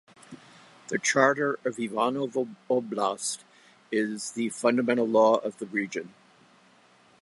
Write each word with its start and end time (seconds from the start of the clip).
The 0.87 0.97
Charter 0.97 1.59
of 1.63 1.77
Ivanovo 1.77 2.47
Oblast 2.71 3.41
is 3.91 4.31
the 4.31 4.49
fundamental 4.49 5.07
law 5.07 5.35
of 5.35 5.59
the 5.59 5.67
region. 5.67 6.11